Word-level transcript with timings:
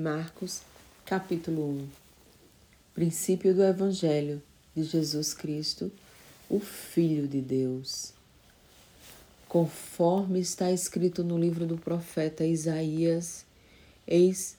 Marcos, 0.00 0.62
capítulo 1.04 1.62
1 1.62 1.88
Princípio 2.94 3.54
do 3.54 3.62
Evangelho 3.62 4.40
de 4.74 4.82
Jesus 4.82 5.34
Cristo, 5.34 5.92
o 6.48 6.58
Filho 6.58 7.28
de 7.28 7.42
Deus. 7.42 8.14
Conforme 9.46 10.40
está 10.40 10.72
escrito 10.72 11.22
no 11.22 11.38
livro 11.38 11.66
do 11.66 11.76
profeta 11.76 12.46
Isaías, 12.46 13.44
eis 14.06 14.56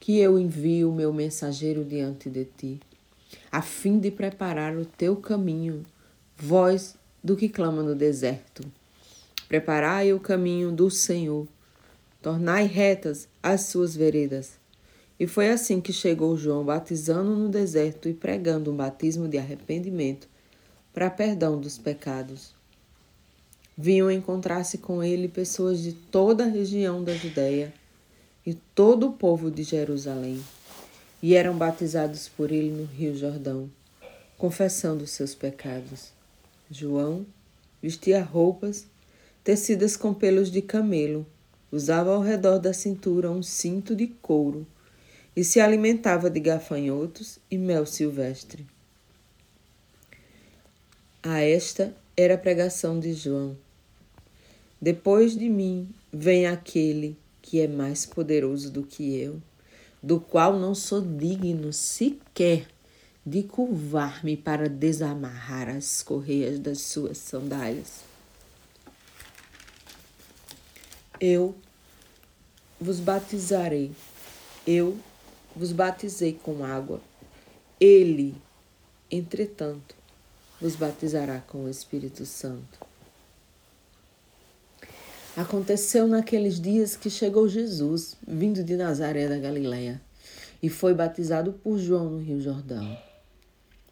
que 0.00 0.18
eu 0.18 0.36
envio 0.36 0.90
o 0.90 0.94
meu 0.94 1.12
mensageiro 1.12 1.84
diante 1.84 2.28
de 2.28 2.44
ti, 2.44 2.80
a 3.52 3.62
fim 3.62 4.00
de 4.00 4.10
preparar 4.10 4.76
o 4.76 4.84
teu 4.84 5.14
caminho, 5.14 5.86
voz 6.36 6.96
do 7.22 7.36
que 7.36 7.48
clama 7.48 7.84
no 7.84 7.94
deserto. 7.94 8.64
Preparai 9.46 10.12
o 10.12 10.18
caminho 10.18 10.72
do 10.72 10.90
Senhor, 10.90 11.46
tornai 12.20 12.66
retas 12.66 13.28
as 13.40 13.60
suas 13.66 13.94
veredas. 13.94 14.60
E 15.22 15.26
foi 15.28 15.50
assim 15.50 15.80
que 15.80 15.92
chegou 15.92 16.36
João 16.36 16.64
batizando 16.64 17.36
no 17.36 17.48
deserto 17.48 18.08
e 18.08 18.12
pregando 18.12 18.72
um 18.72 18.76
batismo 18.76 19.28
de 19.28 19.38
arrependimento 19.38 20.28
para 20.92 21.08
perdão 21.08 21.60
dos 21.60 21.78
pecados. 21.78 22.52
Vinham 23.78 24.10
encontrar-se 24.10 24.78
com 24.78 25.00
ele 25.00 25.28
pessoas 25.28 25.80
de 25.80 25.92
toda 25.92 26.42
a 26.42 26.48
região 26.48 27.04
da 27.04 27.14
Judéia 27.14 27.72
e 28.44 28.52
todo 28.74 29.06
o 29.06 29.12
povo 29.12 29.48
de 29.48 29.62
Jerusalém, 29.62 30.42
e 31.22 31.36
eram 31.36 31.56
batizados 31.56 32.28
por 32.28 32.50
ele 32.50 32.72
no 32.72 32.84
Rio 32.84 33.14
Jordão, 33.14 33.70
confessando 34.36 35.06
seus 35.06 35.36
pecados. 35.36 36.10
João 36.68 37.24
vestia 37.80 38.20
roupas 38.24 38.88
tecidas 39.44 39.96
com 39.96 40.12
pelos 40.12 40.50
de 40.50 40.62
camelo, 40.62 41.24
usava 41.70 42.12
ao 42.12 42.22
redor 42.22 42.58
da 42.58 42.72
cintura 42.72 43.30
um 43.30 43.40
cinto 43.40 43.94
de 43.94 44.08
couro 44.08 44.66
e 45.34 45.42
se 45.42 45.60
alimentava 45.60 46.28
de 46.28 46.40
gafanhotos 46.40 47.38
e 47.50 47.56
mel 47.56 47.86
silvestre. 47.86 48.66
A 51.22 51.40
esta 51.40 51.94
era 52.16 52.34
a 52.34 52.38
pregação 52.38 52.98
de 52.98 53.12
João. 53.14 53.56
Depois 54.80 55.36
de 55.36 55.48
mim 55.48 55.88
vem 56.12 56.46
aquele 56.46 57.16
que 57.40 57.60
é 57.60 57.68
mais 57.68 58.04
poderoso 58.04 58.70
do 58.70 58.82
que 58.82 59.16
eu, 59.16 59.40
do 60.02 60.20
qual 60.20 60.58
não 60.58 60.74
sou 60.74 61.00
digno 61.00 61.72
sequer 61.72 62.66
de 63.24 63.44
curvar-me 63.44 64.36
para 64.36 64.68
desamarrar 64.68 65.68
as 65.68 66.02
correias 66.02 66.58
das 66.58 66.80
suas 66.80 67.18
sandálias. 67.18 68.00
Eu 71.20 71.54
vos 72.80 72.98
batizarei, 72.98 73.92
eu 74.66 74.98
vos 75.54 75.72
batizei 75.72 76.38
com 76.42 76.64
água. 76.64 77.00
Ele, 77.80 78.34
entretanto, 79.10 79.94
vos 80.60 80.76
batizará 80.76 81.40
com 81.40 81.64
o 81.64 81.68
Espírito 81.68 82.24
Santo. 82.24 82.78
Aconteceu 85.36 86.06
naqueles 86.06 86.60
dias 86.60 86.94
que 86.94 87.08
chegou 87.08 87.48
Jesus, 87.48 88.16
vindo 88.26 88.62
de 88.62 88.76
Nazaré 88.76 89.28
da 89.28 89.38
Galiléia, 89.38 90.00
e 90.62 90.68
foi 90.68 90.92
batizado 90.92 91.54
por 91.54 91.78
João 91.78 92.10
no 92.10 92.18
Rio 92.18 92.40
Jordão. 92.40 92.96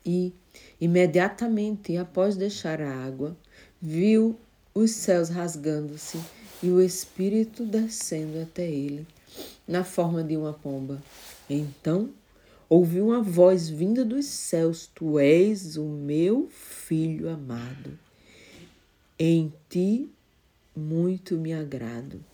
E, 0.05 0.33
imediatamente 0.81 1.97
após 1.97 2.37
deixar 2.37 2.81
a 2.81 3.05
água, 3.05 3.37
viu 3.81 4.39
os 4.75 4.91
céus 4.91 5.31
rasgando-se 5.31 6.21
e 6.63 6.71
o 6.71 6.81
Espírito 6.81 7.65
descendo 7.65 8.41
até 8.43 8.67
ele, 8.69 9.07
na 9.67 9.83
forma 9.83 10.23
de 10.23 10.37
uma 10.37 10.53
pomba. 10.53 11.03
Então 11.51 12.11
ouviu 12.69 13.09
uma 13.09 13.21
voz 13.21 13.69
vinda 13.69 14.05
dos 14.05 14.25
céus: 14.27 14.89
Tu 14.95 15.19
és 15.19 15.77
o 15.77 15.85
meu 15.85 16.49
filho 16.49 17.29
amado. 17.29 17.99
Em 19.19 19.53
ti 19.69 20.09
muito 20.75 21.37
me 21.37 21.53
agrado. 21.53 22.25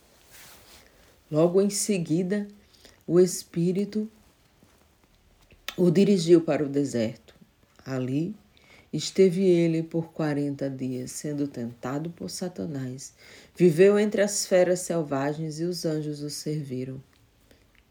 Logo 1.29 1.61
em 1.61 1.69
seguida, 1.69 2.47
o 3.05 3.19
Espírito 3.19 4.09
o 5.75 5.91
dirigiu 5.91 6.39
para 6.41 6.63
o 6.63 6.69
deserto. 6.69 7.35
Ali 7.83 8.33
Esteve 8.91 9.43
ele 9.43 9.83
por 9.83 10.13
quarenta 10.13 10.69
dias, 10.69 11.11
sendo 11.11 11.45
tentado 11.45 12.09
por 12.09 12.29
Satanás. 12.29 13.13
Viveu 13.55 13.99
entre 13.99 14.21
as 14.21 14.45
feras 14.45 14.79
selvagens 14.79 15.59
e 15.59 15.65
os 15.65 15.85
anjos 15.85 16.21
o 16.21 16.29
serviram. 16.29 17.01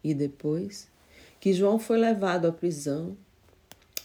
E 0.02 0.14
depois 0.14 0.88
que 1.46 1.52
João 1.52 1.78
foi 1.78 1.96
levado 1.96 2.48
à 2.48 2.52
prisão, 2.52 3.16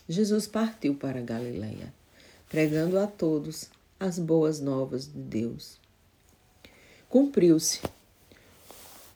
Jesus 0.07 0.45
partiu 0.45 0.93
para 0.93 1.21
Galiléia, 1.21 1.91
pregando 2.47 2.99
a 2.99 3.07
todos 3.07 3.67
as 3.99 4.19
boas 4.19 4.59
novas 4.59 5.07
de 5.07 5.17
Deus. 5.17 5.79
Cumpriu-se 7.09 7.81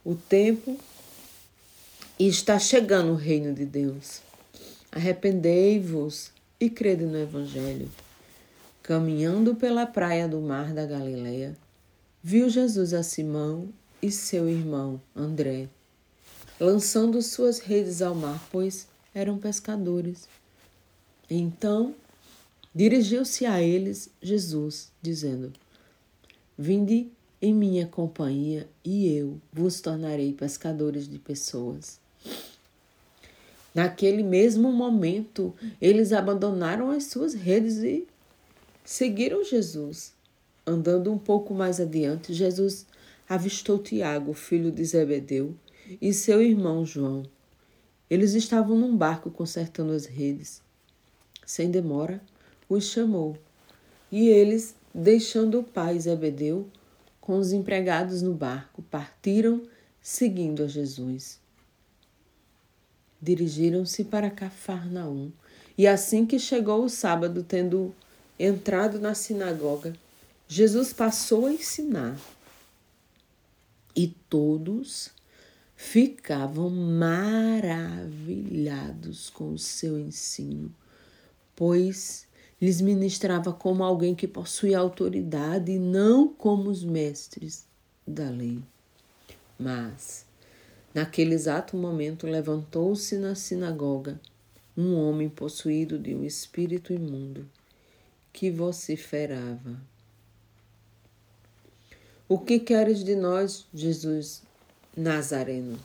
o 0.04 0.16
tempo 0.16 0.76
e 2.18 2.28
está 2.28 2.58
chegando 2.58 3.12
o 3.12 3.16
reino 3.16 3.54
de 3.54 3.64
Deus. 3.64 4.22
Arrependei-vos 4.92 6.32
e 6.60 6.68
crede 6.68 7.06
no 7.06 7.20
Evangelho. 7.20 7.92
Caminhando 8.82 9.54
pela 9.54 9.86
praia 9.86 10.28
do 10.28 10.42
mar 10.42 10.74
da 10.74 10.88
Galileia, 10.88 11.56
viu 12.24 12.50
Jesus 12.50 12.92
a 12.92 13.04
Simão 13.04 13.70
e 14.02 14.12
seu 14.12 14.50
irmão 14.50 15.00
André, 15.16 15.70
lançando 16.60 17.22
suas 17.22 17.60
redes 17.60 18.02
ao 18.02 18.16
mar, 18.16 18.42
pois 18.52 18.88
eram 19.14 19.38
pescadores. 19.38 20.28
Então 21.30 21.96
dirigiu-se 22.74 23.46
a 23.46 23.62
eles 23.62 24.10
Jesus, 24.22 24.92
dizendo: 25.02 25.52
Vinde 26.58 27.10
em 27.42 27.54
minha 27.54 27.86
companhia 27.86 28.68
e 28.84 29.08
eu 29.14 29.40
vos 29.52 29.82
tornarei 29.82 30.34
pescadores 30.34 31.08
de 31.08 31.20
pessoas. 31.20 32.00
Naquele 33.74 34.24
mesmo 34.24 34.72
momento, 34.72 35.54
eles 35.82 36.14
abandonaram 36.14 36.90
as 36.90 37.06
suas 37.06 37.34
redes 37.34 37.78
e 37.78 38.08
seguiram 38.86 39.44
Jesus. 39.44 40.14
Andando 40.66 41.12
um 41.12 41.18
pouco 41.18 41.54
mais 41.54 41.80
adiante, 41.82 42.34
Jesus 42.34 42.86
avistou 43.28 43.78
Tiago, 43.78 44.34
filho 44.34 44.72
de 44.72 44.84
Zebedeu, 44.86 45.54
e 46.02 46.14
seu 46.14 46.42
irmão 46.42 46.86
João. 46.86 47.24
Eles 48.10 48.34
estavam 48.34 48.78
num 48.78 48.96
barco 48.96 49.32
consertando 49.32 49.92
as 49.92 50.06
redes. 50.06 50.62
Sem 51.46 51.70
demora, 51.70 52.22
os 52.70 52.86
chamou. 52.86 53.38
E 54.12 54.28
eles, 54.28 54.76
deixando 54.94 55.60
o 55.60 55.64
pai 55.64 56.00
Zebedeu 56.00 56.68
com 57.20 57.38
os 57.38 57.52
empregados 57.52 58.22
no 58.22 58.34
barco, 58.34 58.82
partiram 58.84 59.64
seguindo 60.02 60.64
a 60.64 60.68
Jesus 60.68 61.40
dirigiram-se 63.26 64.04
para 64.04 64.30
Cafarnaum. 64.30 65.32
E 65.76 65.88
assim 65.88 66.26
que 66.26 66.38
chegou 66.38 66.86
o 66.86 66.90
sábado, 66.90 67.44
tendo 67.44 67.94
entrado 68.40 69.00
na 69.00 69.16
sinagoga, 69.16 69.94
Jesus 70.48 70.94
passou 70.94 71.48
a 71.48 71.52
ensinar. 71.52 72.18
E 73.96 74.08
todos 74.30 75.10
ficavam 75.76 76.70
maravilhados 76.70 79.30
com 79.30 79.54
o 79.54 79.60
seu 79.60 80.00
ensino, 80.00 80.74
pois 81.56 82.28
lhes 82.62 82.82
ministrava 82.82 83.52
como 83.52 83.84
alguém 83.84 84.14
que 84.16 84.28
possuía 84.28 84.80
autoridade 84.80 85.72
e 85.72 85.80
não 85.80 86.28
como 86.28 86.70
os 86.70 86.84
mestres 86.84 87.66
da 88.08 88.30
lei. 88.30 88.62
Mas 89.60 90.26
Naquele 90.96 91.36
exato 91.36 91.76
momento 91.76 92.26
levantou-se 92.26 93.18
na 93.18 93.36
sinagoga 93.36 94.18
um 94.78 94.96
homem 94.96 95.28
possuído 95.28 96.00
de 96.00 96.16
um 96.16 96.24
espírito 96.24 96.94
imundo 96.94 97.46
que 98.32 98.50
vociferava. 98.50 99.78
O 102.30 102.40
que 102.40 102.60
queres 102.60 103.04
de 103.04 103.14
nós, 103.14 103.68
Jesus 103.74 104.42
Nazareno? 104.96 105.78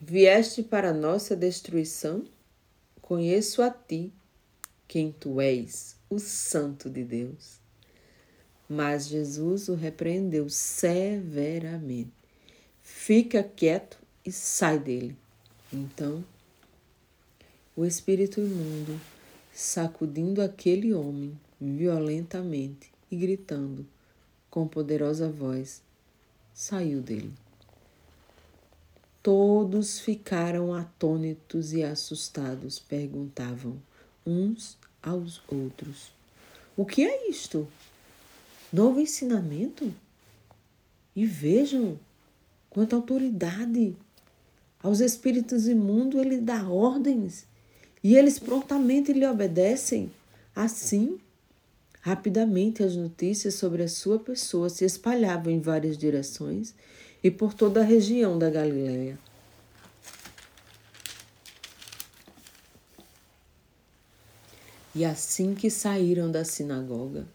Vieste 0.00 0.62
para 0.62 0.92
nossa 0.92 1.34
destruição? 1.34 2.24
Conheço 3.00 3.62
a 3.62 3.70
ti, 3.70 4.12
quem 4.86 5.10
tu 5.10 5.40
és, 5.40 5.96
o 6.10 6.18
Santo 6.18 6.90
de 6.90 7.02
Deus. 7.02 7.58
Mas 8.68 9.06
Jesus 9.06 9.68
o 9.68 9.74
repreendeu 9.74 10.50
severamente 10.50 12.12
fica 12.82 13.42
quieto 13.42 13.98
e 14.24 14.30
sai 14.30 14.78
dele. 14.78 15.16
Então, 15.72 16.24
o 17.74 17.84
espírito 17.84 18.40
imundo, 18.40 19.00
sacudindo 19.52 20.42
aquele 20.42 20.92
homem 20.92 21.38
violentamente 21.60 22.90
e 23.10 23.16
gritando 23.16 23.86
com 24.50 24.68
poderosa 24.68 25.28
voz, 25.30 25.82
saiu 26.52 27.00
dele. 27.00 27.32
Todos 29.26 29.98
ficaram 29.98 30.72
atônitos 30.72 31.72
e 31.72 31.82
assustados, 31.82 32.78
perguntavam 32.78 33.76
uns 34.24 34.78
aos 35.02 35.42
outros: 35.48 36.12
O 36.76 36.86
que 36.86 37.02
é 37.02 37.28
isto? 37.28 37.66
Novo 38.72 39.00
ensinamento? 39.00 39.92
E 41.16 41.26
vejam 41.26 41.98
quanta 42.70 42.94
autoridade 42.94 43.96
aos 44.80 45.00
espíritos 45.00 45.66
imundos 45.66 46.20
ele 46.20 46.38
dá 46.38 46.62
ordens 46.68 47.46
e 48.04 48.14
eles 48.14 48.38
prontamente 48.38 49.12
lhe 49.12 49.26
obedecem. 49.26 50.08
Assim, 50.54 51.18
rapidamente 52.00 52.80
as 52.80 52.94
notícias 52.94 53.54
sobre 53.54 53.82
a 53.82 53.88
sua 53.88 54.20
pessoa 54.20 54.70
se 54.70 54.84
espalhavam 54.84 55.52
em 55.52 55.58
várias 55.58 55.98
direções 55.98 56.72
e 57.26 57.30
por 57.30 57.52
toda 57.52 57.80
a 57.80 57.84
região 57.84 58.38
da 58.38 58.48
Galiléia. 58.48 59.18
E 64.94 65.04
assim 65.04 65.52
que 65.52 65.68
saíram 65.68 66.30
da 66.30 66.44
sinagoga, 66.44 67.26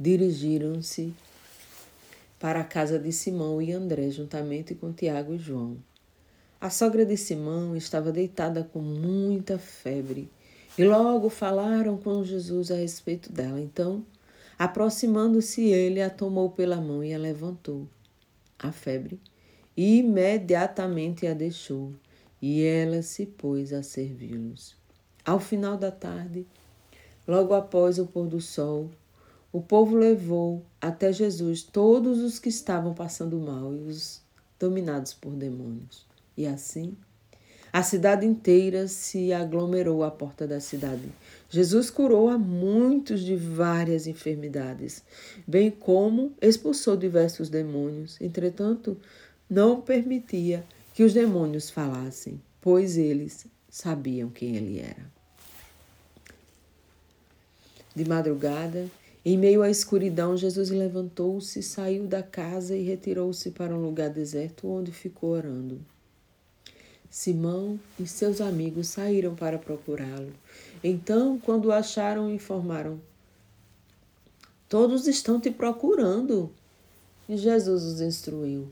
dirigiram-se 0.00 1.12
para 2.40 2.60
a 2.60 2.64
casa 2.64 2.98
de 2.98 3.12
Simão 3.12 3.60
e 3.60 3.70
André, 3.70 4.08
juntamente 4.08 4.74
com 4.74 4.90
Tiago 4.94 5.34
e 5.34 5.38
João. 5.38 5.76
A 6.58 6.70
sogra 6.70 7.04
de 7.04 7.18
Simão 7.18 7.76
estava 7.76 8.10
deitada 8.10 8.64
com 8.64 8.80
muita 8.80 9.58
febre 9.58 10.26
e 10.78 10.84
logo 10.84 11.28
falaram 11.28 11.98
com 11.98 12.24
Jesus 12.24 12.70
a 12.70 12.76
respeito 12.76 13.30
dela. 13.30 13.60
Então, 13.60 14.02
aproximando-se 14.58 15.64
ele, 15.64 16.00
a 16.00 16.08
tomou 16.08 16.48
pela 16.48 16.80
mão 16.80 17.04
e 17.04 17.12
a 17.12 17.18
levantou. 17.18 17.86
A 18.58 18.72
febre 18.72 19.20
imediatamente 19.76 21.26
a 21.26 21.34
deixou 21.34 21.92
e 22.40 22.62
ela 22.62 23.02
se 23.02 23.26
pôs 23.26 23.72
a 23.72 23.82
servi-los. 23.82 24.74
Ao 25.24 25.38
final 25.38 25.76
da 25.76 25.90
tarde, 25.90 26.46
logo 27.26 27.52
após 27.52 27.98
o 27.98 28.06
pôr 28.06 28.26
do 28.26 28.40
sol, 28.40 28.90
o 29.52 29.60
povo 29.60 29.96
levou 29.96 30.64
até 30.80 31.12
Jesus 31.12 31.62
todos 31.62 32.20
os 32.20 32.38
que 32.38 32.48
estavam 32.48 32.94
passando 32.94 33.38
mal 33.38 33.74
e 33.74 33.80
os 33.80 34.22
dominados 34.58 35.12
por 35.12 35.32
demônios. 35.32 36.06
E 36.36 36.46
assim, 36.46 36.96
a 37.76 37.82
cidade 37.82 38.24
inteira 38.24 38.88
se 38.88 39.34
aglomerou 39.34 40.02
à 40.02 40.10
porta 40.10 40.46
da 40.46 40.60
cidade. 40.60 41.12
Jesus 41.50 41.90
curou 41.90 42.30
a 42.30 42.38
muitos 42.38 43.20
de 43.20 43.36
várias 43.36 44.06
enfermidades, 44.06 45.02
bem 45.46 45.70
como 45.70 46.32
expulsou 46.40 46.96
diversos 46.96 47.50
demônios. 47.50 48.18
Entretanto, 48.18 48.96
não 49.46 49.82
permitia 49.82 50.64
que 50.94 51.04
os 51.04 51.12
demônios 51.12 51.68
falassem, 51.68 52.40
pois 52.62 52.96
eles 52.96 53.46
sabiam 53.68 54.30
quem 54.30 54.56
ele 54.56 54.78
era. 54.78 55.12
De 57.94 58.08
madrugada, 58.08 58.86
em 59.22 59.36
meio 59.36 59.60
à 59.60 59.68
escuridão, 59.68 60.34
Jesus 60.34 60.70
levantou-se, 60.70 61.62
saiu 61.62 62.06
da 62.06 62.22
casa 62.22 62.74
e 62.74 62.82
retirou-se 62.82 63.50
para 63.50 63.74
um 63.74 63.82
lugar 63.82 64.08
deserto, 64.08 64.66
onde 64.66 64.92
ficou 64.92 65.32
orando. 65.32 65.78
Simão 67.10 67.78
e 67.98 68.06
seus 68.06 68.40
amigos 68.40 68.88
saíram 68.88 69.34
para 69.34 69.58
procurá-lo. 69.58 70.32
Então, 70.82 71.38
quando 71.38 71.66
o 71.66 71.72
acharam, 71.72 72.30
informaram: 72.30 73.00
Todos 74.68 75.06
estão 75.06 75.40
te 75.40 75.50
procurando. 75.50 76.50
E 77.28 77.36
Jesus 77.36 77.82
os 77.84 78.00
instruiu: 78.00 78.68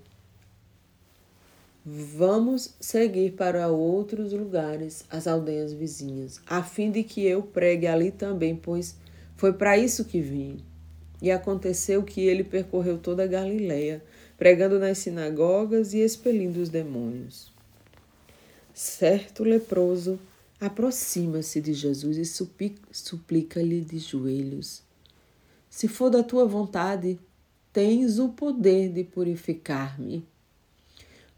Vamos 1.84 2.74
seguir 2.80 3.32
para 3.32 3.68
outros 3.68 4.32
lugares, 4.32 5.04
as 5.10 5.26
aldeias 5.26 5.72
vizinhas, 5.72 6.40
a 6.46 6.62
fim 6.62 6.90
de 6.90 7.02
que 7.02 7.24
eu 7.24 7.42
pregue 7.42 7.86
ali 7.86 8.10
também, 8.10 8.56
pois 8.56 8.96
foi 9.36 9.52
para 9.52 9.76
isso 9.76 10.04
que 10.04 10.20
vim. 10.20 10.58
E 11.20 11.30
aconteceu 11.30 12.02
que 12.02 12.22
ele 12.22 12.42
percorreu 12.42 12.98
toda 12.98 13.24
a 13.24 13.26
Galileia, 13.26 14.02
pregando 14.36 14.78
nas 14.78 14.98
sinagogas 14.98 15.94
e 15.94 16.00
expelindo 16.00 16.60
os 16.60 16.68
demônios. 16.68 17.53
Certo 18.74 19.44
leproso 19.44 20.18
aproxima-se 20.60 21.60
de 21.60 21.72
Jesus 21.72 22.16
e 22.16 22.24
suplica-lhe 22.92 23.80
de 23.82 24.00
joelhos: 24.00 24.82
Se 25.70 25.86
for 25.86 26.10
da 26.10 26.24
tua 26.24 26.44
vontade, 26.44 27.20
tens 27.72 28.18
o 28.18 28.30
poder 28.30 28.92
de 28.92 29.04
purificar-me. 29.04 30.26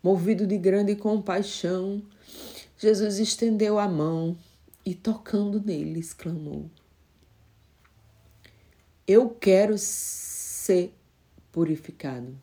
Movido 0.03 0.47
de 0.47 0.56
grande 0.56 0.97
compaixão, 0.97 2.03
Jesus 2.79 3.19
estendeu 3.19 3.79
a 3.79 3.87
mão 3.87 4.35
e, 4.85 4.94
tocando 4.94 5.61
nele, 5.61 6.00
exclamou: 6.00 6.71
Eu 9.06 9.29
quero 9.29 9.77
ser 9.77 10.91
purificado. 11.53 12.35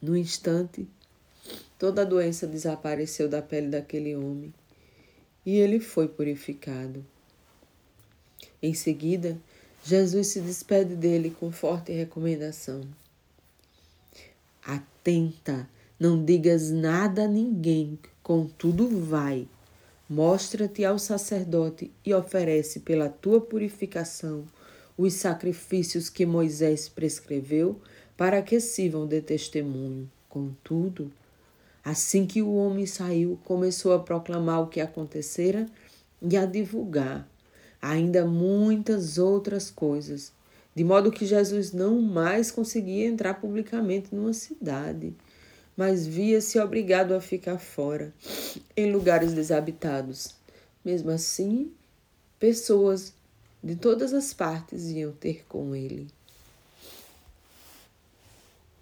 No 0.00 0.16
instante, 0.16 0.88
Toda 1.82 2.02
a 2.02 2.04
doença 2.04 2.46
desapareceu 2.46 3.28
da 3.28 3.42
pele 3.42 3.66
daquele 3.66 4.14
homem 4.14 4.54
e 5.44 5.58
ele 5.58 5.80
foi 5.80 6.06
purificado. 6.06 7.04
Em 8.62 8.72
seguida, 8.72 9.36
Jesus 9.82 10.28
se 10.28 10.40
despede 10.40 10.94
dele 10.94 11.34
com 11.40 11.50
forte 11.50 11.90
recomendação. 11.90 12.82
Atenta, 14.64 15.68
não 15.98 16.24
digas 16.24 16.70
nada 16.70 17.24
a 17.24 17.26
ninguém, 17.26 17.98
contudo, 18.22 18.86
vai. 18.86 19.48
Mostra-te 20.08 20.84
ao 20.84 21.00
sacerdote 21.00 21.90
e 22.06 22.14
oferece 22.14 22.78
pela 22.78 23.08
tua 23.08 23.40
purificação 23.40 24.44
os 24.96 25.14
sacrifícios 25.14 26.08
que 26.08 26.24
Moisés 26.24 26.88
prescreveu 26.88 27.80
para 28.16 28.40
que 28.40 28.60
sirvam 28.60 29.04
de 29.04 29.20
testemunho. 29.20 30.08
Contudo, 30.28 31.10
Assim 31.84 32.26
que 32.26 32.40
o 32.40 32.54
homem 32.54 32.86
saiu, 32.86 33.38
começou 33.44 33.92
a 33.92 33.98
proclamar 33.98 34.62
o 34.62 34.68
que 34.68 34.80
acontecera 34.80 35.66
e 36.20 36.36
a 36.36 36.46
divulgar 36.46 37.28
ainda 37.82 38.24
muitas 38.24 39.18
outras 39.18 39.68
coisas, 39.68 40.32
de 40.74 40.84
modo 40.84 41.10
que 41.10 41.26
Jesus 41.26 41.72
não 41.72 42.00
mais 42.00 42.52
conseguia 42.52 43.08
entrar 43.08 43.34
publicamente 43.34 44.14
numa 44.14 44.32
cidade, 44.32 45.12
mas 45.76 46.06
via-se 46.06 46.60
obrigado 46.60 47.12
a 47.12 47.20
ficar 47.20 47.58
fora, 47.58 48.14
em 48.76 48.92
lugares 48.92 49.32
desabitados. 49.32 50.34
Mesmo 50.84 51.10
assim, 51.10 51.72
pessoas 52.38 53.12
de 53.62 53.74
todas 53.74 54.12
as 54.14 54.32
partes 54.32 54.88
iam 54.90 55.12
ter 55.12 55.44
com 55.48 55.74
ele. 55.74 56.06